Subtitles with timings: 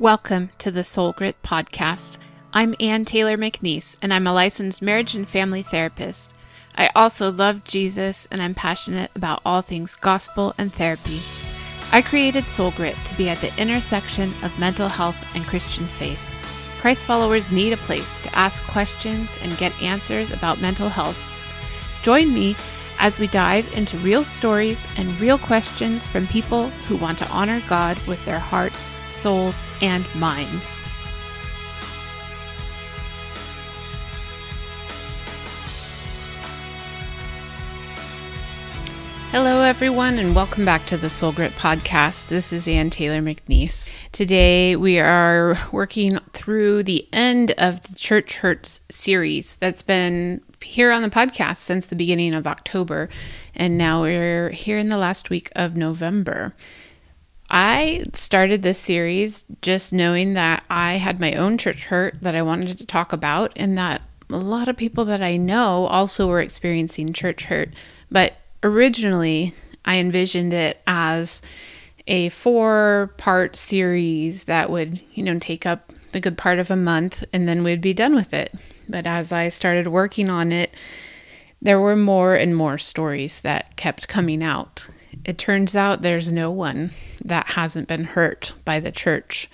[0.00, 2.18] Welcome to the Soul Grit podcast.
[2.52, 6.34] I'm Ann Taylor McNeese, and I'm a licensed marriage and family therapist.
[6.76, 11.20] I also love Jesus, and I'm passionate about all things gospel and therapy.
[11.92, 16.18] I created Soul Grit to be at the intersection of mental health and Christian faith.
[16.80, 21.22] Christ followers need a place to ask questions and get answers about mental health.
[22.02, 22.56] Join me
[22.98, 27.62] as we dive into real stories and real questions from people who want to honor
[27.68, 30.78] God with their hearts, souls, and minds.
[39.30, 42.28] Hello, everyone, and welcome back to the Soul Grit podcast.
[42.28, 43.88] This is Ann Taylor McNeese.
[44.12, 50.92] Today, we are working through the end of the Church Hurts series that's been here
[50.92, 53.08] on the podcast since the beginning of October,
[53.56, 56.54] and now we're here in the last week of November.
[57.50, 62.42] I started this series just knowing that I had my own church hurt that I
[62.42, 66.40] wanted to talk about, and that a lot of people that I know also were
[66.40, 67.70] experiencing church hurt,
[68.10, 69.54] but originally
[69.84, 71.42] I envisioned it as
[72.06, 76.76] a four part series that would, you know, take up the good part of a
[76.76, 78.54] month and then we'd be done with it.
[78.88, 80.74] But as I started working on it,
[81.60, 84.86] there were more and more stories that kept coming out.
[85.24, 86.90] It turns out there's no one
[87.24, 89.48] that hasn't been hurt by the church.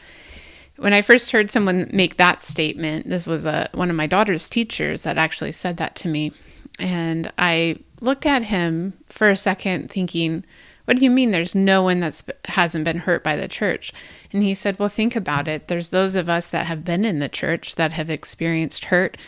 [0.77, 4.49] When I first heard someone make that statement, this was a, one of my daughter's
[4.49, 6.33] teachers that actually said that to me.
[6.79, 10.45] And I looked at him for a second, thinking,
[10.87, 13.93] What do you mean there's no one that hasn't been hurt by the church?
[14.33, 15.69] And he said, Well, think about it.
[15.69, 19.19] There's those of us that have been in the church that have experienced hurt.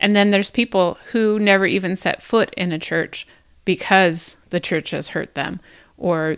[0.00, 3.26] And then there's people who never even set foot in a church
[3.64, 5.60] because the church has hurt them,
[6.02, 6.36] or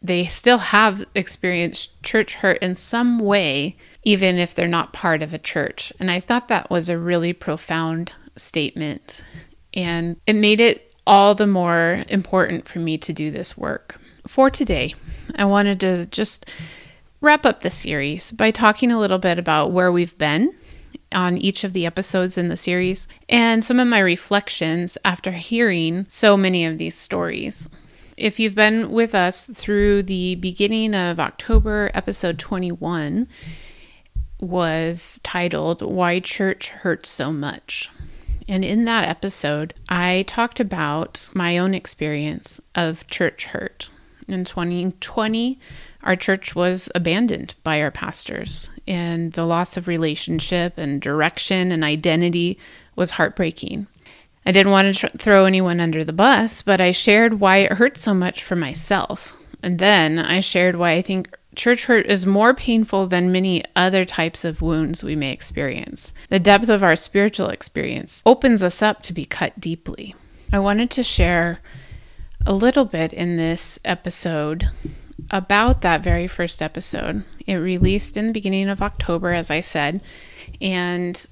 [0.00, 5.34] they still have experienced church hurt in some way, even if they're not part of
[5.34, 5.92] a church.
[5.98, 9.24] And I thought that was a really profound statement.
[9.74, 14.00] And it made it all the more important for me to do this work.
[14.28, 14.94] For today,
[15.34, 16.48] I wanted to just
[17.20, 20.54] wrap up the series by talking a little bit about where we've been
[21.12, 26.06] on each of the episodes in the series and some of my reflections after hearing
[26.08, 27.68] so many of these stories.
[28.20, 33.26] If you've been with us through the beginning of October, episode 21
[34.38, 37.88] was titled Why Church Hurts So Much.
[38.46, 43.88] And in that episode, I talked about my own experience of church hurt.
[44.28, 45.58] In 2020,
[46.02, 51.82] our church was abandoned by our pastors, and the loss of relationship and direction and
[51.82, 52.58] identity
[52.96, 53.86] was heartbreaking.
[54.46, 57.72] I didn't want to tr- throw anyone under the bus, but I shared why it
[57.72, 59.36] hurt so much for myself.
[59.62, 64.04] And then I shared why I think church hurt is more painful than many other
[64.04, 66.14] types of wounds we may experience.
[66.28, 70.14] The depth of our spiritual experience opens us up to be cut deeply.
[70.52, 71.60] I wanted to share
[72.46, 74.70] a little bit in this episode
[75.30, 77.24] about that very first episode.
[77.46, 80.00] It released in the beginning of October, as I said,
[80.60, 81.26] and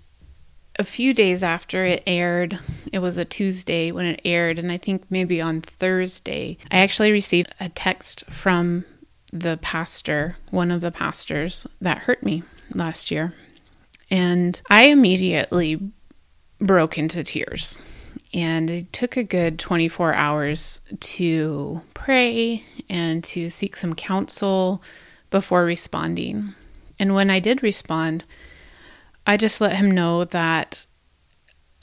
[0.78, 2.58] a few days after it aired,
[2.92, 7.10] it was a Tuesday when it aired, and I think maybe on Thursday, I actually
[7.10, 8.84] received a text from
[9.32, 13.34] the pastor, one of the pastors that hurt me last year.
[14.10, 15.80] And I immediately
[16.60, 17.76] broke into tears.
[18.32, 24.82] And it took a good 24 hours to pray and to seek some counsel
[25.30, 26.54] before responding.
[26.98, 28.24] And when I did respond,
[29.28, 30.86] I just let him know that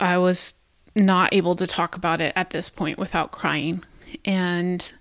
[0.00, 0.54] I was
[0.96, 3.84] not able to talk about it at this point without crying.
[4.24, 4.92] And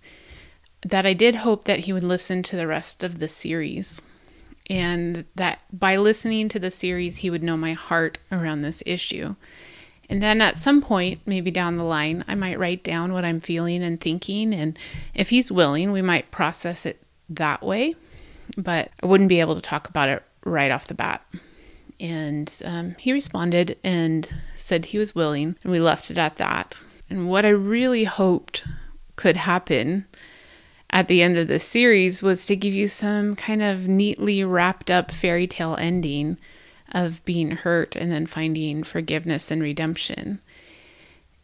[0.85, 3.99] that I did hope that he would listen to the rest of the series
[4.67, 9.35] and that by listening to the series, he would know my heart around this issue.
[10.07, 13.39] And then at some point, maybe down the line, I might write down what I'm
[13.39, 14.53] feeling and thinking.
[14.53, 14.77] And
[15.15, 17.95] if he's willing, we might process it that way.
[18.55, 21.25] But I wouldn't be able to talk about it right off the bat.
[21.99, 25.55] And um, he responded and said he was willing.
[25.63, 26.77] And we left it at that.
[27.09, 28.65] And what I really hoped
[29.15, 30.05] could happen
[30.89, 34.89] at the end of the series was to give you some kind of neatly wrapped
[34.89, 36.37] up fairy tale ending
[36.91, 40.39] of being hurt and then finding forgiveness and redemption.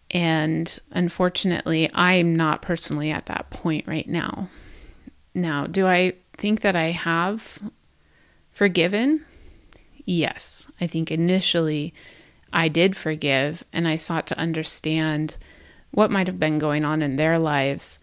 [0.10, 4.50] And unfortunately, I'm not personally at that point right now.
[5.34, 7.62] Now, do I think that I have
[8.52, 9.26] forgiven?
[10.06, 10.68] Yes.
[10.80, 11.94] I think initially
[12.54, 15.38] I did forgive and I sought to understand
[15.92, 18.00] what might have been going on in their lives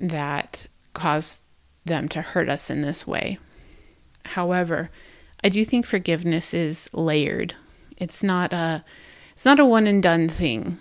[0.00, 1.40] that caused
[1.84, 3.38] them to hurt us in this way.
[4.24, 4.90] However,
[5.42, 7.54] I do think forgiveness is layered.
[7.96, 8.84] It's not a
[9.34, 10.78] it's not a one and done thing.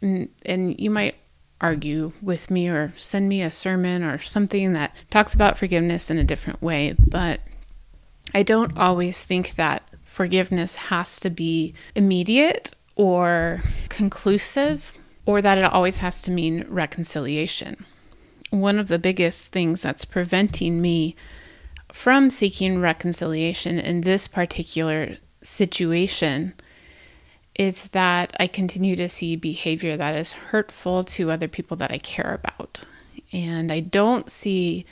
[0.00, 1.16] And, and you might
[1.60, 6.18] argue with me or send me a sermon or something that talks about forgiveness in
[6.18, 7.40] a different way, but
[8.34, 9.87] I don't always think that
[10.18, 14.92] forgiveness has to be immediate or conclusive
[15.26, 17.84] or that it always has to mean reconciliation.
[18.50, 21.14] One of the biggest things that's preventing me
[21.92, 26.52] from seeking reconciliation in this particular situation
[27.54, 31.98] is that I continue to see behavior that is hurtful to other people that I
[31.98, 32.80] care about.
[33.32, 34.84] And I don't see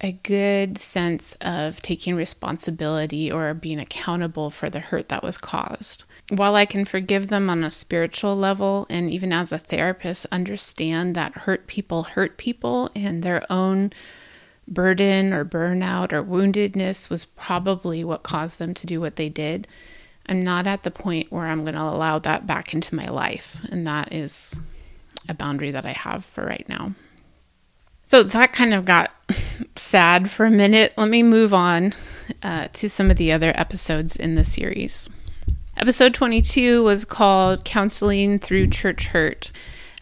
[0.00, 6.04] a good sense of taking responsibility or being accountable for the hurt that was caused.
[6.28, 11.16] While I can forgive them on a spiritual level, and even as a therapist, understand
[11.16, 13.92] that hurt people hurt people and their own
[14.68, 19.66] burden or burnout or woundedness was probably what caused them to do what they did.
[20.26, 23.60] I'm not at the point where I'm going to allow that back into my life.
[23.70, 24.54] And that is
[25.28, 26.94] a boundary that I have for right now.
[28.08, 29.12] So that kind of got
[29.76, 30.94] sad for a minute.
[30.96, 31.92] Let me move on
[32.42, 35.10] uh, to some of the other episodes in the series.
[35.76, 39.52] Episode 22 was called Counseling Through Church Hurt.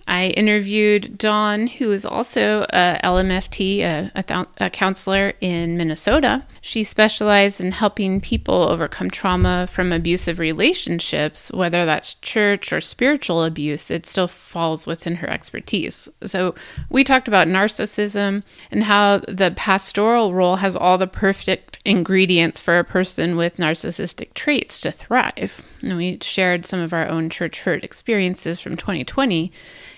[0.08, 6.44] I interviewed Dawn, who is also a LMFT, a, a, th- a, counselor in Minnesota.
[6.60, 13.42] She specialized in helping people overcome trauma from abusive relationships, whether that's church or spiritual
[13.42, 16.08] abuse, it still falls within her expertise.
[16.24, 16.54] So
[16.88, 22.78] we talked about narcissism and how the pastoral role has all the perfect ingredients for
[22.78, 25.62] a person with narcissistic traits to thrive.
[25.80, 29.52] And we shared some of our own church hurt experiences from 2020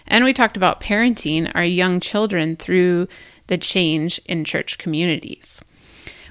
[0.08, 3.08] and we talked about parenting our young children through
[3.46, 5.62] the change in church communities.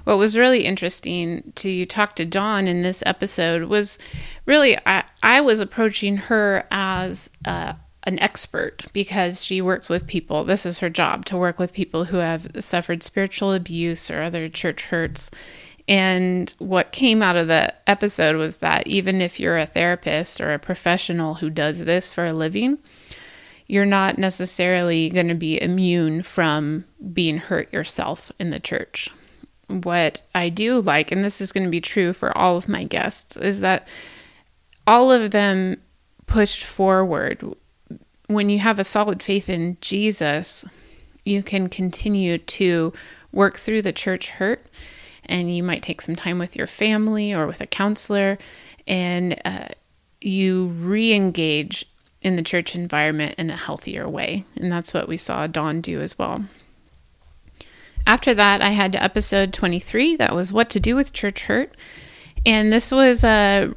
[0.04, 4.00] What was really interesting to talk to Dawn in this episode was
[4.46, 7.74] really, I, I was approaching her as uh,
[8.08, 10.46] an expert because she works with people.
[10.46, 14.48] This is her job to work with people who have suffered spiritual abuse or other
[14.48, 15.30] church hurts.
[15.90, 20.54] And what came out of the episode was that even if you're a therapist or
[20.54, 22.78] a professional who does this for a living,
[23.68, 29.10] you're not necessarily going to be immune from being hurt yourself in the church.
[29.68, 32.86] What I do like, and this is going to be true for all of my
[32.86, 33.86] guests, is that
[34.86, 35.82] all of them
[36.26, 37.44] pushed forward.
[38.28, 40.66] When you have a solid faith in Jesus,
[41.24, 42.94] you can continue to
[43.32, 44.66] work through the church hurt,
[45.26, 48.38] and you might take some time with your family or with a counselor,
[48.88, 49.68] and uh,
[50.22, 51.86] you re engage
[52.22, 54.44] in the church environment in a healthier way.
[54.56, 56.46] And that's what we saw Dawn do as well.
[58.06, 61.76] After that, I had episode 23 that was What to Do with Church Hurt.
[62.46, 63.74] And this was a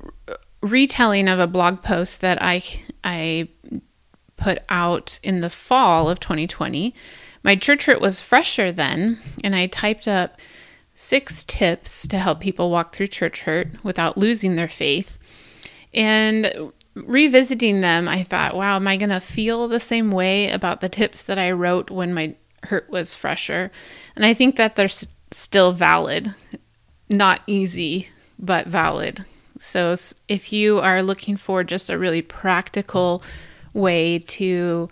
[0.62, 2.62] retelling of a blog post that I,
[3.02, 3.48] I
[4.40, 6.94] put out in the fall of 2020.
[7.44, 10.40] My church hurt was fresher then, and I typed up
[10.94, 15.18] six tips to help people walk through church hurt without losing their faith.
[15.94, 20.80] And revisiting them, I thought, wow, am I going to feel the same way about
[20.80, 22.34] the tips that I wrote when my
[22.64, 23.70] hurt was fresher?
[24.16, 26.34] And I think that they're s- still valid.
[27.08, 28.08] Not easy,
[28.38, 29.24] but valid.
[29.58, 29.94] So
[30.28, 33.22] if you are looking for just a really practical
[33.72, 34.88] way to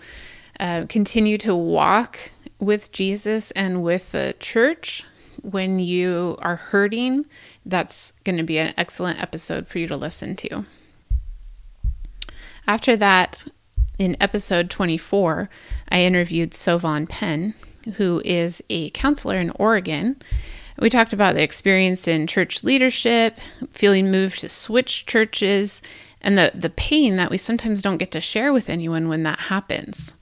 [0.61, 5.05] uh, continue to walk with Jesus and with the church
[5.43, 7.27] when you are hurting,
[7.65, 10.65] that's going to be an excellent episode for you to listen to.
[12.67, 13.47] After that,
[13.99, 15.49] in episode 24,
[15.91, 17.55] I interviewed Sovan Penn,
[17.97, 20.21] who is a counselor in Oregon.
[20.79, 23.39] We talked about the experience in church leadership,
[23.71, 25.83] feeling moved to switch churches,
[26.21, 29.39] and the, the pain that we sometimes don't get to share with anyone when that
[29.39, 30.15] happens.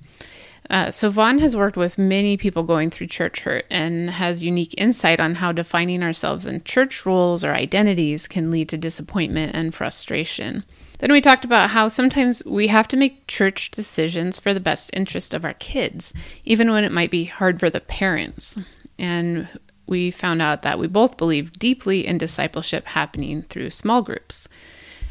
[0.68, 4.74] Uh, so, Vaughn has worked with many people going through church hurt and has unique
[4.76, 9.74] insight on how defining ourselves in church roles or identities can lead to disappointment and
[9.74, 10.64] frustration.
[10.98, 14.90] Then we talked about how sometimes we have to make church decisions for the best
[14.92, 16.12] interest of our kids,
[16.44, 18.56] even when it might be hard for the parents.
[18.98, 19.48] And
[19.86, 24.48] we found out that we both believe deeply in discipleship happening through small groups.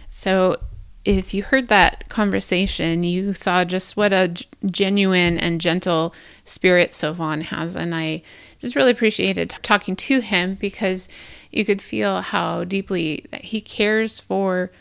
[0.09, 0.57] So,
[1.05, 4.33] if you heard that conversation, you saw just what a
[4.65, 7.75] genuine and gentle spirit Sovan has.
[7.75, 8.23] And I
[8.59, 11.07] just really appreciated talking to him because
[11.51, 14.71] you could feel how deeply he cares for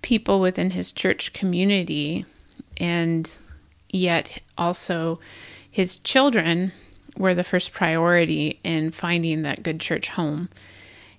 [0.00, 2.24] people within his church community,
[2.78, 3.30] and
[3.90, 5.20] yet also
[5.70, 6.72] his children
[7.16, 10.48] were the first priority in finding that good church home.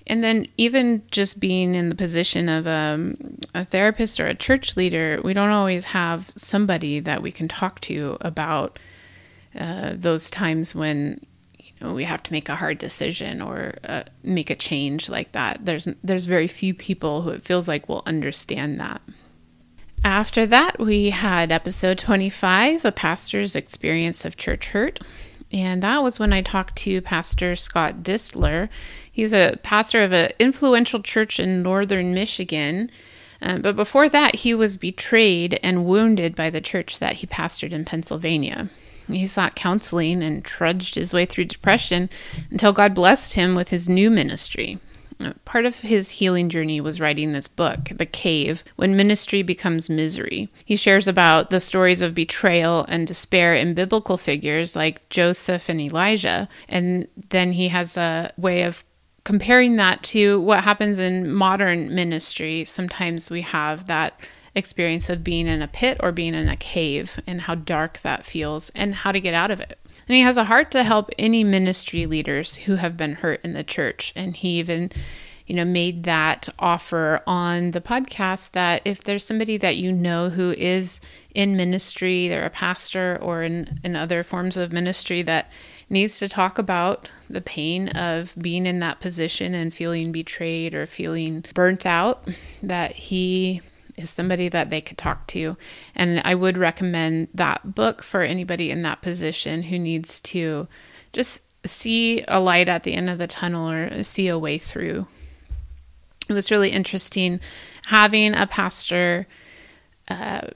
[0.09, 4.75] And then even just being in the position of um, a therapist or a church
[4.75, 8.79] leader, we don't always have somebody that we can talk to about
[9.57, 11.23] uh, those times when
[11.59, 15.31] you know we have to make a hard decision or uh, make a change like
[15.33, 15.63] that.
[15.63, 19.01] There's there's very few people who it feels like will understand that.
[20.03, 24.99] After that, we had episode 25, a pastor's experience of church hurt.
[25.51, 28.69] And that was when I talked to Pastor Scott Distler.
[29.11, 32.89] He's a pastor of an influential church in northern Michigan.
[33.41, 37.71] Um, but before that, he was betrayed and wounded by the church that he pastored
[37.71, 38.69] in Pennsylvania.
[39.07, 42.09] He sought counseling and trudged his way through depression
[42.51, 44.79] until God blessed him with his new ministry.
[45.43, 50.49] Part of his healing journey was writing this book, The Cave When Ministry Becomes Misery.
[50.63, 55.81] He shares about the stories of betrayal and despair in biblical figures like Joseph and
[55.81, 56.47] Elijah.
[56.69, 58.85] And then he has a way of
[59.25, 62.63] comparing that to what happens in modern ministry.
[62.63, 64.19] Sometimes we have that
[64.55, 68.25] experience of being in a pit or being in a cave and how dark that
[68.25, 69.78] feels and how to get out of it.
[70.09, 73.53] And he has a heart to help any ministry leaders who have been hurt in
[73.53, 74.11] the church.
[74.15, 74.91] And he even,
[75.45, 80.29] you know, made that offer on the podcast that if there's somebody that you know
[80.29, 80.99] who is
[81.35, 85.51] in ministry, they're a pastor or in, in other forms of ministry that
[85.91, 90.87] needs to talk about the pain of being in that position and feeling betrayed or
[90.87, 92.27] feeling burnt out,
[92.63, 93.61] that he
[93.99, 95.57] is somebody that they could talk to.
[95.95, 100.67] And I would recommend that book for anybody in that position who needs to
[101.13, 105.07] just see a light at the end of the tunnel or see a way through.
[106.27, 107.39] It was really interesting
[107.87, 109.27] having a pastor
[110.07, 110.47] uh,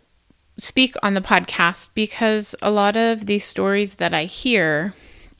[0.57, 4.93] speak on the podcast because a lot of these stories that I hear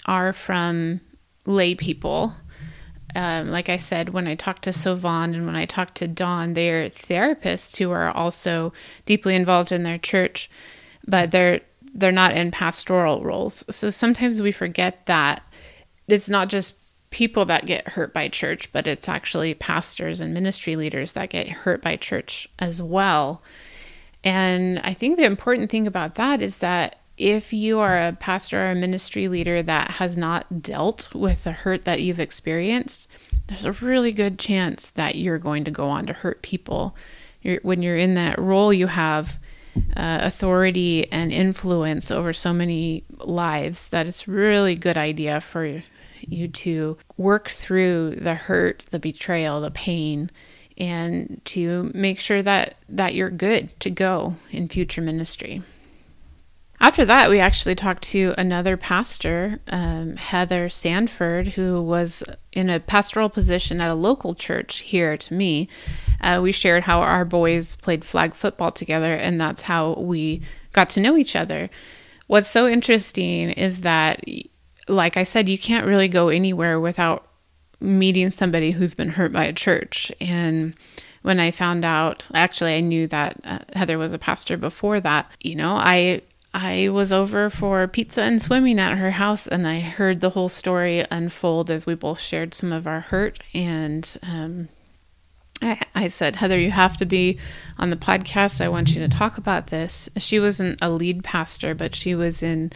[0.05, 1.01] are from
[1.45, 2.33] lay people
[3.15, 6.53] um, like I said, when I talked to Sovan and when I talked to Dawn,
[6.53, 8.74] they're therapists who are also
[9.05, 10.50] deeply involved in their church,
[11.08, 11.62] but they're
[11.93, 13.63] they're not in pastoral roles.
[13.70, 15.43] So sometimes we forget that
[16.08, 16.74] it's not just
[17.12, 21.48] people that get hurt by church, but it's actually pastors and ministry leaders that get
[21.48, 23.43] hurt by church as well.
[24.24, 28.65] And I think the important thing about that is that if you are a pastor
[28.65, 33.08] or a ministry leader that has not dealt with the hurt that you've experienced,
[33.48, 36.96] there's a really good chance that you're going to go on to hurt people.
[37.41, 39.39] You're, when you're in that role, you have
[39.96, 45.84] uh, authority and influence over so many lives that it's really good idea for
[46.22, 50.32] you to work through the hurt, the betrayal, the pain,
[50.77, 55.62] and to make sure that that you're good to go in future ministry.
[56.83, 62.81] After that, we actually talked to another pastor, um, Heather Sanford, who was in a
[62.81, 65.69] pastoral position at a local church here to me.
[66.19, 70.41] Uh, we shared how our boys played flag football together, and that's how we
[70.73, 71.69] got to know each other.
[72.27, 74.21] What's so interesting is that,
[74.89, 77.25] like I said, you can't really go anywhere without
[77.79, 80.11] meeting somebody who's been hurt by a church.
[80.19, 80.73] And
[81.21, 85.31] when I found out, actually, I knew that uh, Heather was a pastor before that.
[85.39, 86.23] You know, I
[86.53, 90.50] I was over for pizza and swimming at her house, and I heard the whole
[90.50, 93.39] story unfold as we both shared some of our hurt.
[93.55, 94.69] And um,
[95.63, 97.39] I, I, said, Heather, you have to be
[97.79, 98.62] on the podcast.
[98.62, 100.10] I want you to talk about this.
[100.17, 102.72] She wasn't a lead pastor, but she was in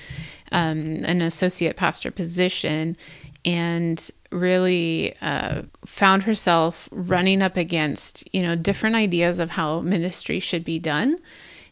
[0.52, 2.98] um, an associate pastor position
[3.46, 10.40] and really uh, found herself running up against, you know, different ideas of how ministry
[10.40, 11.20] should be done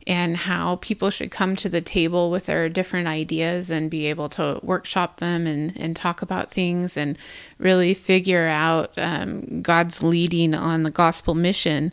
[0.07, 4.29] and how people should come to the table with their different ideas and be able
[4.29, 7.17] to workshop them and, and talk about things and
[7.57, 11.91] really figure out um, God's leading on the gospel mission.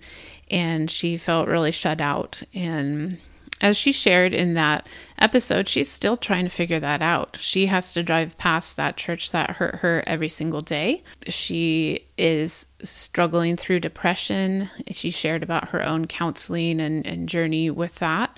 [0.51, 2.43] And she felt really shut out.
[2.53, 3.19] And
[3.63, 4.89] as she shared in that
[5.19, 7.39] episode, she's still trying to figure that out.
[7.41, 11.05] She has to drive past that church that hurt her every single day.
[11.29, 14.69] She is struggling through depression.
[14.91, 18.37] She shared about her own counseling and, and journey with that.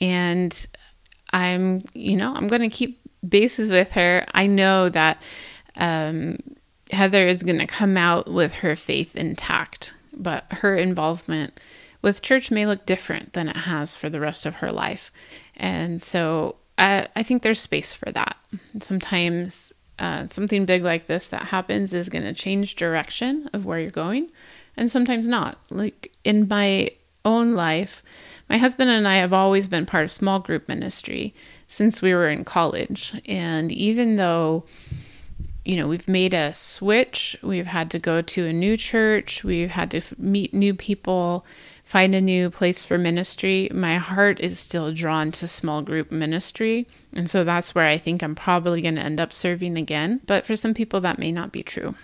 [0.00, 0.66] And
[1.32, 4.26] I'm, you know, I'm going to keep bases with her.
[4.34, 5.22] I know that
[5.76, 6.38] um,
[6.90, 11.58] Heather is going to come out with her faith intact, but her involvement
[12.02, 15.12] with church may look different than it has for the rest of her life.
[15.56, 18.36] And so I, I think there's space for that.
[18.80, 23.80] Sometimes uh, something big like this that happens is going to change direction of where
[23.80, 24.30] you're going,
[24.76, 25.58] and sometimes not.
[25.70, 26.90] Like in my
[27.24, 28.02] own life,
[28.48, 31.34] my husband and I have always been part of small group ministry
[31.66, 33.20] since we were in college.
[33.26, 34.64] And even though
[35.68, 37.36] you know, we've made a switch.
[37.42, 39.44] We've had to go to a new church.
[39.44, 41.44] We've had to meet new people,
[41.88, 43.66] find a new place for ministry.
[43.72, 46.86] My heart is still drawn to small group ministry.
[47.14, 50.20] And so that's where I think I'm probably going to end up serving again.
[50.26, 51.94] But for some people, that may not be true.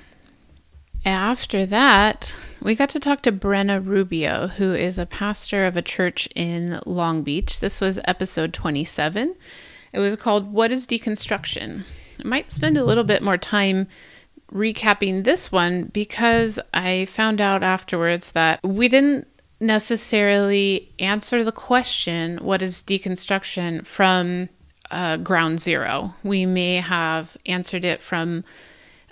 [1.05, 5.83] After that, we got to talk to Brenna Rubio, who is a pastor of a
[5.83, 7.61] church in Long Beach.
[7.61, 9.37] This was episode 27.
[9.93, 11.85] It was called What is Deconstruction?
[12.19, 13.89] I might spend a little bit more time
[14.51, 19.27] recapping this one because I found out afterwards that we didn't
[19.65, 24.49] necessarily answer the question, What is deconstruction, from
[24.91, 26.15] uh, ground zero.
[26.23, 28.45] We may have answered it from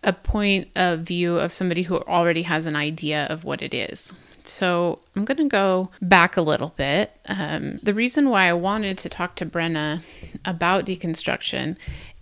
[0.02, 4.12] a point of view of somebody who already has an idea of what it is.
[4.44, 7.16] So I'm going to go back a little bit.
[7.26, 10.02] Um, the reason why I wanted to talk to Brenna
[10.44, 11.76] about deconstruction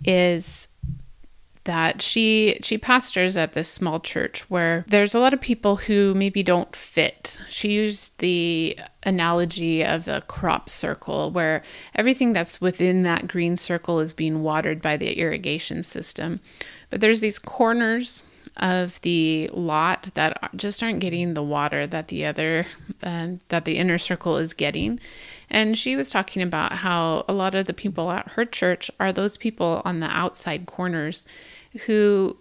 [0.05, 0.67] is
[1.65, 6.13] that she she pastors at this small church where there's a lot of people who
[6.15, 7.41] maybe don't fit.
[7.49, 11.61] She used the analogy of the crop circle where
[11.95, 16.39] everything that's within that green circle is being watered by the irrigation system.
[16.89, 18.23] But there's these corners
[18.57, 22.65] of the lot that just aren't getting the water that the other
[23.01, 24.99] um, that the inner circle is getting.
[25.49, 29.11] And she was talking about how a lot of the people at her church are
[29.11, 31.25] those people on the outside corners
[31.85, 32.37] who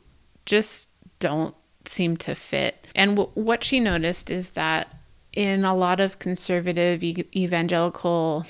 [0.46, 0.88] just
[1.18, 2.88] don't seem to fit.
[2.94, 4.94] And w- what she noticed is that
[5.32, 8.46] in a lot of conservative e- evangelical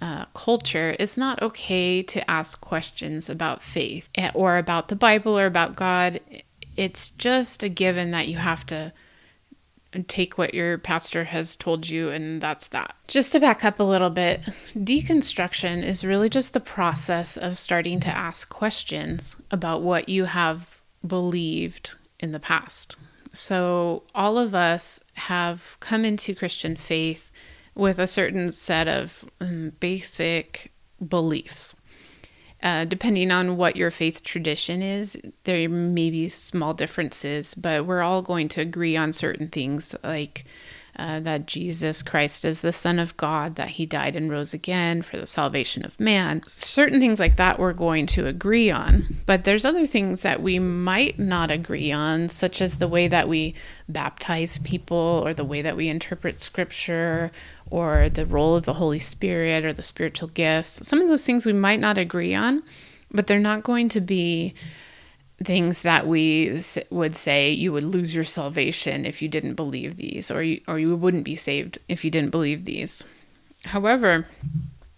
[0.00, 5.38] uh, culture, it's not okay to ask questions about faith eh, or about the Bible
[5.38, 6.20] or about God
[6.78, 8.92] it's just a given that you have to
[10.06, 12.94] take what your pastor has told you and that's that.
[13.08, 14.42] Just to back up a little bit,
[14.74, 20.80] deconstruction is really just the process of starting to ask questions about what you have
[21.04, 22.96] believed in the past.
[23.32, 27.30] So, all of us have come into Christian faith
[27.74, 30.72] with a certain set of um, basic
[31.06, 31.76] beliefs.
[32.60, 38.02] Uh, depending on what your faith tradition is, there may be small differences, but we're
[38.02, 40.44] all going to agree on certain things like
[40.98, 45.02] uh, that Jesus Christ is the Son of God, that he died and rose again
[45.02, 46.42] for the salvation of man.
[46.46, 50.58] Certain things like that we're going to agree on, but there's other things that we
[50.58, 53.54] might not agree on, such as the way that we
[53.88, 57.30] baptize people or the way that we interpret scripture
[57.70, 60.86] or the role of the Holy Spirit or the spiritual gifts.
[60.86, 62.62] Some of those things we might not agree on,
[63.10, 64.54] but they're not going to be
[65.42, 70.30] things that we would say you would lose your salvation if you didn't believe these
[70.30, 73.04] or you, or you wouldn't be saved if you didn't believe these.
[73.66, 74.26] However,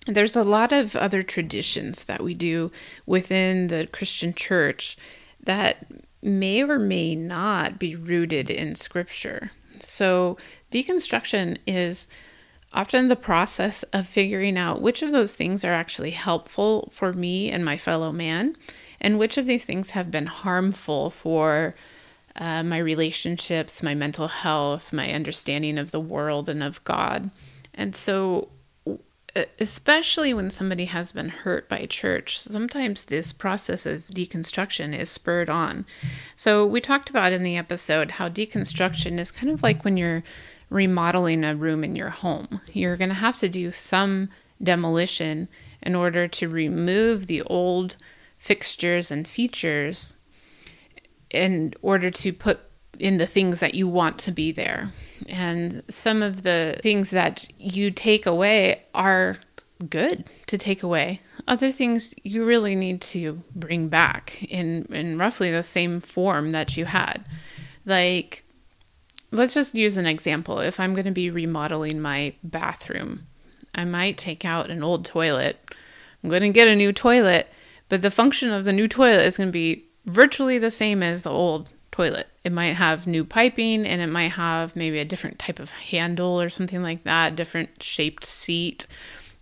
[0.06, 2.72] there's a lot of other traditions that we do
[3.04, 4.96] within the Christian church
[5.42, 5.87] that
[6.22, 9.50] may or may not be rooted in scripture.
[9.80, 10.37] So,
[10.70, 12.09] deconstruction is
[12.72, 17.50] often the process of figuring out which of those things are actually helpful for me
[17.50, 18.56] and my fellow man,
[19.00, 21.74] and which of these things have been harmful for
[22.37, 27.30] uh, my relationships, my mental health, my understanding of the world and of God.
[27.74, 28.48] And so,
[29.59, 35.48] especially when somebody has been hurt by church, sometimes this process of deconstruction is spurred
[35.48, 35.87] on.
[36.37, 40.22] So, we talked about in the episode how deconstruction is kind of like when you're
[40.70, 42.61] remodeling a room in your home.
[42.72, 44.30] You're going to have to do some
[44.62, 45.48] demolition
[45.83, 47.96] in order to remove the old
[48.38, 50.16] fixtures and features
[51.30, 52.61] in order to put
[52.98, 54.92] in the things that you want to be there.
[55.28, 59.37] And some of the things that you take away are
[59.88, 61.20] good to take away.
[61.48, 66.76] Other things you really need to bring back in in roughly the same form that
[66.76, 67.24] you had.
[67.87, 68.44] Like
[69.31, 70.59] let's just use an example.
[70.61, 73.27] If I'm going to be remodeling my bathroom,
[73.75, 75.59] I might take out an old toilet.
[76.23, 77.49] I'm going to get a new toilet,
[77.88, 81.23] but the function of the new toilet is going to be virtually the same as
[81.23, 82.29] the old toilet.
[82.45, 86.40] It might have new piping and it might have maybe a different type of handle
[86.40, 88.87] or something like that, different shaped seat.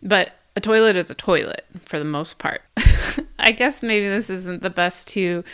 [0.02, 2.62] But a toilet is a toilet for the most part.
[3.38, 5.44] I guess maybe this isn't the best to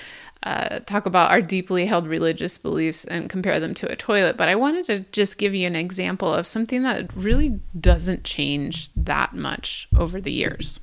[0.45, 4.49] uh, talk about our deeply held religious beliefs and compare them to a toilet, but
[4.49, 9.35] I wanted to just give you an example of something that really doesn't change that
[9.35, 10.81] much over the years.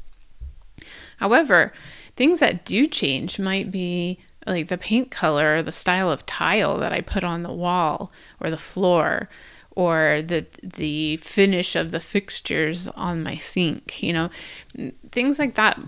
[1.18, 1.72] However,
[2.16, 6.80] things that do change might be like the paint color or the style of tile
[6.80, 9.30] that I put on the wall or the floor
[9.76, 14.32] or the the finish of the fixtures on my sink, you know.
[15.12, 15.80] Things like that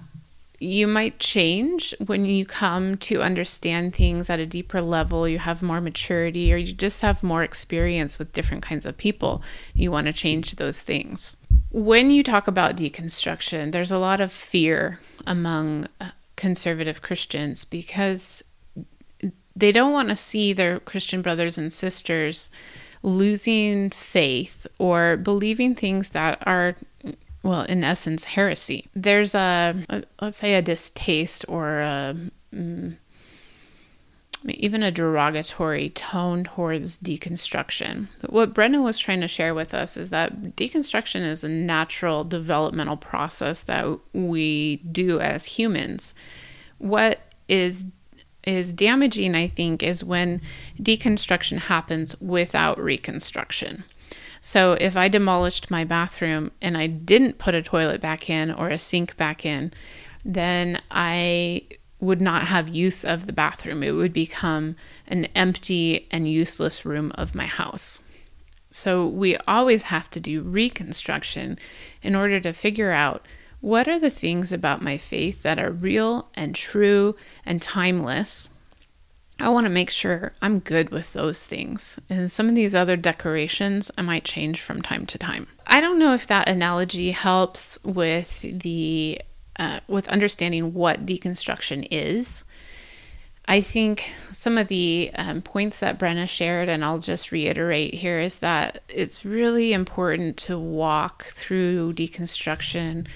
[0.63, 5.27] you might change when you come to understand things at a deeper level.
[5.27, 9.43] You have more maturity, or you just have more experience with different kinds of people.
[9.73, 11.35] You want to change those things.
[11.71, 18.43] When you talk about deconstruction, there's a lot of fear among uh, conservative Christians because
[19.55, 22.49] they don't want to see their Christian brothers and sisters
[23.03, 26.75] losing faith or believing things that are
[27.43, 28.85] well, in essence, heresy.
[28.95, 32.15] There's a, a let's say, a distaste or a,
[32.55, 32.95] mm,
[34.45, 38.07] even a derogatory tone towards deconstruction.
[38.21, 42.23] But what Brenna was trying to share with us is that deconstruction is a natural
[42.23, 46.15] developmental process that we do as humans.
[46.77, 47.85] What is
[48.45, 50.41] is damaging, I think, is when
[50.77, 53.85] deconstruction happens without reconstruction.
[54.45, 58.67] So if I demolished my bathroom and I didn't put a toilet back in or
[58.67, 59.71] a sink back in,
[60.25, 61.63] then I
[62.01, 63.83] would not have use of the bathroom.
[63.83, 64.75] It would become
[65.07, 68.01] an empty and useless room of my house.
[68.69, 71.57] So we always have to do reconstruction
[72.01, 73.25] in order to figure out
[73.61, 78.49] what are the things about my faith that are real and true and timeless
[79.43, 81.99] I want to make sure I'm good with those things.
[82.09, 85.47] And some of these other decorations I might change from time to time.
[85.67, 89.21] I don't know if that analogy helps with the
[89.59, 92.43] uh, with understanding what deconstruction is.
[93.45, 98.21] I think some of the um, points that Brenna shared, and I'll just reiterate here,
[98.21, 103.07] is that it's really important to walk through deconstruction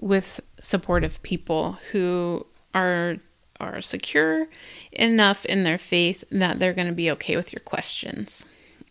[0.00, 3.16] with supportive people who are
[3.62, 4.48] are secure
[4.92, 8.44] enough in their faith that they're going to be okay with your questions.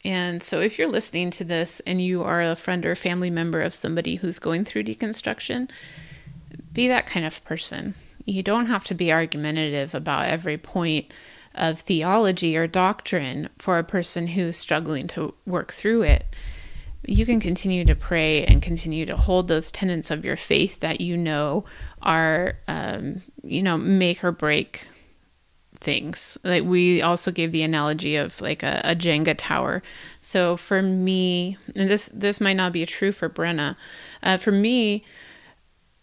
[0.03, 3.61] And so, if you're listening to this and you are a friend or family member
[3.61, 5.69] of somebody who's going through deconstruction,
[6.73, 7.93] be that kind of person.
[8.25, 11.11] You don't have to be argumentative about every point
[11.53, 16.25] of theology or doctrine for a person who's struggling to work through it.
[17.05, 21.01] You can continue to pray and continue to hold those tenets of your faith that
[21.01, 21.65] you know
[22.01, 24.87] are, um, you know, make or break
[25.81, 26.37] things.
[26.43, 29.81] Like we also gave the analogy of like a, a Jenga tower.
[30.21, 33.75] So for me, and this this might not be true for Brenna,
[34.23, 35.03] uh, for me,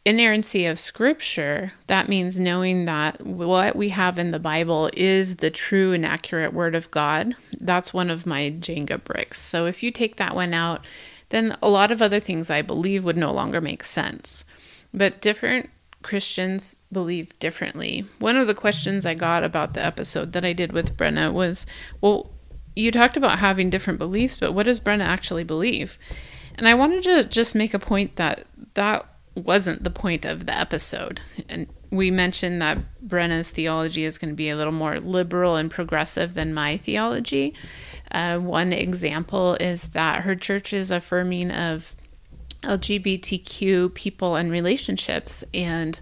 [0.05, 5.51] inerrancy of scripture that means knowing that what we have in the bible is the
[5.51, 9.91] true and accurate word of god that's one of my jenga bricks so if you
[9.91, 10.83] take that one out
[11.29, 14.47] then a lot of other things i believe would no longer make sense
[14.95, 15.69] but different
[16.03, 18.07] Christians believe differently.
[18.19, 21.67] One of the questions I got about the episode that I did with Brenna was,
[22.01, 22.31] well,
[22.77, 25.99] you talked about having different beliefs, but what does Brenna actually believe?
[26.55, 30.57] And I wanted to just make a point that that wasn't the point of the
[30.57, 31.21] episode.
[31.49, 35.71] And we mentioned that Brenna's theology is going to be a little more liberal and
[35.71, 37.55] progressive than my theology.
[38.11, 41.95] Uh, one example is that her church is affirming of
[42.69, 45.43] LGBTQ people and relationships.
[45.53, 46.01] And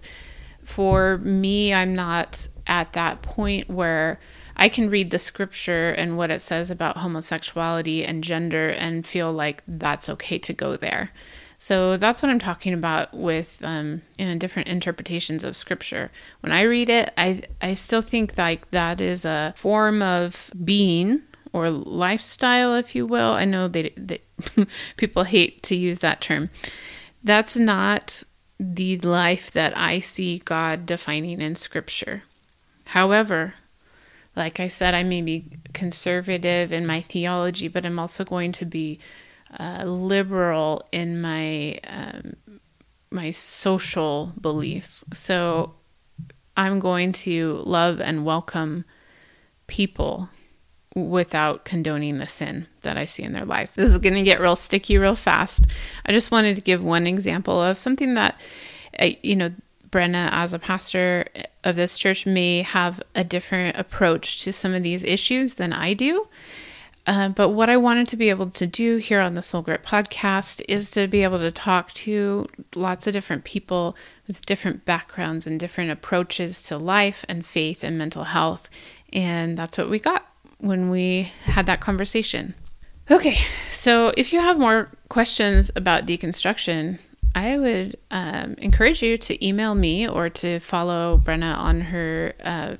[0.63, 4.19] for me, I'm not at that point where
[4.57, 9.31] I can read the scripture and what it says about homosexuality and gender and feel
[9.31, 11.11] like that's okay to go there.
[11.59, 16.11] So that's what I'm talking about with um, in different interpretations of scripture.
[16.41, 21.23] When I read it, I I still think like that is a form of being
[21.57, 23.31] or lifestyle, if you will.
[23.31, 24.21] I know they, they
[24.97, 26.49] people hate to use that term.
[27.23, 28.23] That's not
[28.59, 32.23] the life that I see God defining in Scripture.
[32.85, 33.55] However,
[34.35, 38.65] like I said, I may be conservative in my theology, but I'm also going to
[38.65, 38.99] be
[39.59, 42.35] uh, liberal in my um,
[43.09, 45.03] my social beliefs.
[45.13, 45.73] So
[46.55, 48.85] I'm going to love and welcome
[49.67, 50.29] people
[51.05, 53.73] without condoning the sin that I see in their life.
[53.75, 55.65] This is going to get real sticky real fast.
[56.05, 58.39] I just wanted to give one example of something that,
[58.99, 59.51] uh, you know,
[59.89, 61.27] Brenna, as a pastor
[61.63, 65.93] of this church, may have a different approach to some of these issues than I
[65.93, 66.27] do.
[67.07, 69.81] Uh, but what I wanted to be able to do here on the Soul Grit
[69.81, 73.95] podcast is to be able to talk to lots of different people
[74.27, 78.69] with different backgrounds and different approaches to life and faith and mental health.
[79.13, 80.27] And that's what we got
[80.59, 82.53] when we had that conversation.
[83.09, 83.37] Okay,
[83.71, 86.99] so if you have more questions about deconstruction,
[87.35, 92.75] I would um, encourage you to email me or to follow Brenna on her uh,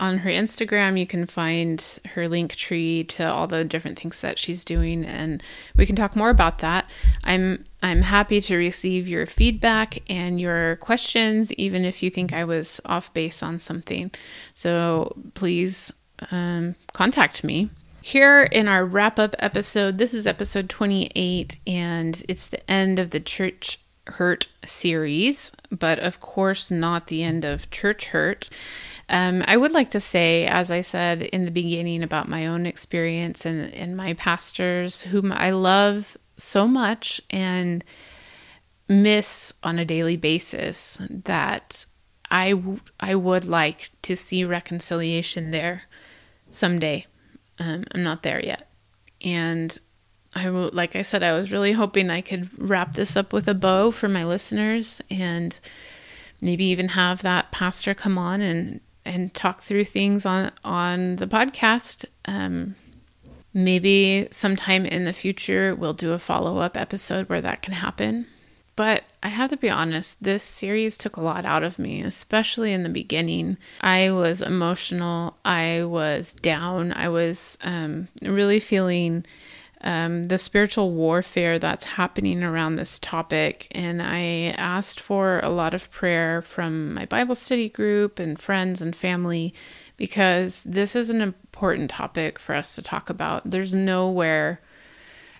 [0.00, 4.38] on her Instagram, you can find her link tree to all the different things that
[4.38, 5.42] she's doing, and
[5.76, 6.90] we can talk more about that.
[7.22, 12.44] I'm I'm happy to receive your feedback and your questions, even if you think I
[12.44, 14.10] was off base on something.
[14.54, 15.92] So please
[16.30, 17.70] um, contact me.
[18.02, 23.10] Here in our wrap up episode, this is episode 28, and it's the end of
[23.10, 28.48] the church hurt series, but of course, not the end of church hurt.
[29.08, 32.64] Um, I would like to say, as I said in the beginning, about my own
[32.64, 37.84] experience and, and my pastors, whom I love so much and
[38.88, 41.84] miss on a daily basis, that
[42.30, 45.82] I, w- I would like to see reconciliation there
[46.50, 47.06] someday.
[47.58, 48.70] Um, I'm not there yet.
[49.22, 49.78] And
[50.34, 53.54] I like I said, I was really hoping I could wrap this up with a
[53.54, 55.58] bow for my listeners and
[56.40, 61.26] maybe even have that pastor come on and and talk through things on on the
[61.26, 62.04] podcast.
[62.26, 62.76] Um,
[63.52, 68.26] maybe sometime in the future we'll do a follow up episode where that can happen.
[68.80, 72.72] But I have to be honest, this series took a lot out of me, especially
[72.72, 73.58] in the beginning.
[73.82, 75.36] I was emotional.
[75.44, 76.94] I was down.
[76.94, 79.26] I was um, really feeling
[79.82, 83.68] um, the spiritual warfare that's happening around this topic.
[83.72, 88.80] And I asked for a lot of prayer from my Bible study group and friends
[88.80, 89.52] and family
[89.98, 93.42] because this is an important topic for us to talk about.
[93.50, 94.62] There's nowhere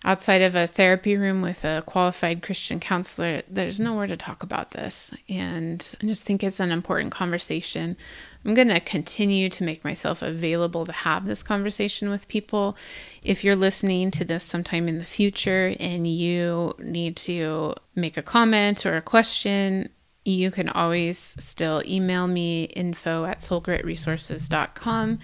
[0.04, 4.70] outside of a therapy room with a qualified Christian counselor, there's nowhere to talk about
[4.70, 5.12] this.
[5.28, 7.96] And I just think it's an important conversation.
[8.44, 12.76] I'm going to continue to make myself available to have this conversation with people.
[13.22, 18.22] If you're listening to this sometime in the future and you need to make a
[18.22, 19.90] comment or a question,
[20.24, 25.18] you can always still email me info at soulgritresources.com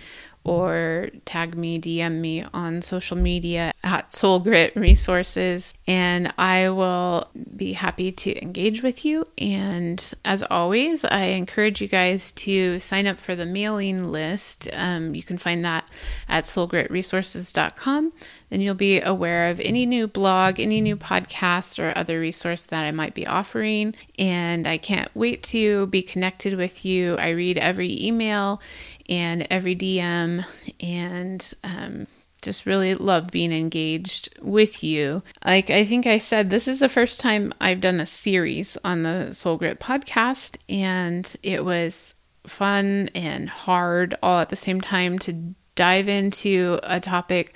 [0.46, 7.28] or tag me, DM me on social media at Soul Grit Resources, and I will
[7.56, 9.26] be happy to engage with you.
[9.38, 14.68] And as always, I encourage you guys to sign up for the mailing list.
[14.72, 15.84] Um, you can find that
[16.28, 18.12] at soulgritresources.com.
[18.50, 22.84] Then you'll be aware of any new blog, any new podcast, or other resource that
[22.84, 23.96] I might be offering.
[24.16, 27.16] And I can't wait to be connected with you.
[27.16, 28.60] I read every email
[29.08, 30.44] and every DM
[30.80, 32.06] and um,
[32.42, 35.22] just really love being engaged with you.
[35.44, 39.02] Like I think I said, this is the first time I've done a series on
[39.02, 42.14] the Soul Grit podcast, and it was
[42.46, 47.54] fun and hard all at the same time to dive into a topic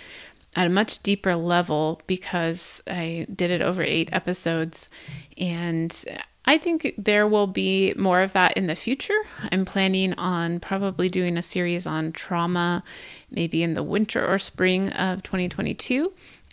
[0.57, 4.91] at a much deeper level because I did it over eight episodes
[5.39, 6.05] and
[6.51, 9.21] I think there will be more of that in the future.
[9.53, 12.83] I'm planning on probably doing a series on trauma,
[13.31, 16.13] maybe in the winter or spring of 2022.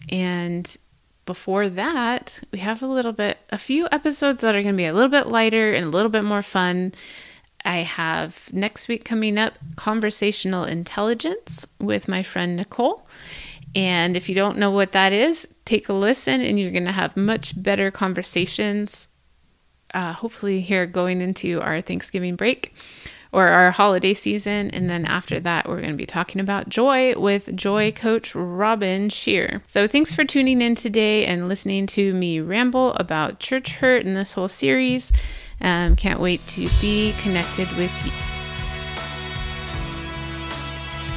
[0.10, 0.77] And
[1.25, 4.86] before that, we have a little bit, a few episodes that are going to be
[4.86, 6.93] a little bit lighter and a little bit more fun.
[7.65, 13.07] I have next week coming up conversational intelligence with my friend Nicole.
[13.73, 16.91] And if you don't know what that is, take a listen and you're going to
[16.91, 19.07] have much better conversations
[19.93, 22.73] uh, hopefully here going into our Thanksgiving break
[23.32, 24.69] or our holiday season.
[24.71, 29.10] And then after that, we're going to be talking about joy with joy coach Robin
[29.10, 29.62] Shear.
[29.67, 34.13] So thanks for tuning in today and listening to me ramble about church hurt in
[34.13, 35.12] this whole series.
[35.60, 38.12] Um, can't wait to be connected with you.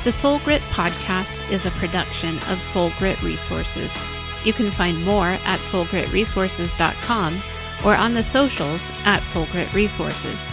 [0.03, 3.95] The Soul Grit podcast is a production of Soul Grit Resources.
[4.45, 7.43] You can find more at soulgritresources.com
[7.85, 10.51] or on the socials at Soul Grit Resources.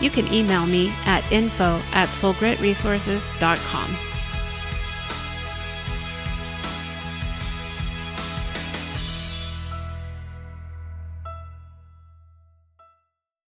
[0.00, 4.13] You can email me at info at soulgritresources.com.